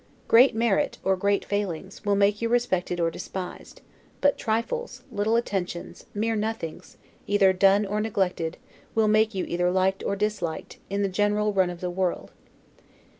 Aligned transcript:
Great 0.27 0.55
merit, 0.55 0.97
or 1.03 1.15
great 1.15 1.45
failings, 1.45 2.03
will 2.03 2.15
make 2.15 2.41
you 2.41 2.47
be 2.49 2.53
respected 2.53 2.99
or 2.99 3.11
despised; 3.11 3.81
but 4.19 4.35
trifles, 4.35 5.03
little 5.11 5.35
attentions, 5.35 6.07
mere 6.15 6.35
nothings, 6.35 6.97
either 7.27 7.53
done, 7.53 7.85
or 7.85 8.01
neglected, 8.01 8.57
will 8.95 9.07
make 9.07 9.35
you 9.35 9.45
either 9.45 9.69
liked 9.69 10.01
or 10.03 10.15
disliked, 10.15 10.79
in 10.89 11.03
the 11.03 11.07
general 11.07 11.53
run 11.53 11.69
of 11.69 11.81
the 11.81 11.91
world. 11.91 12.31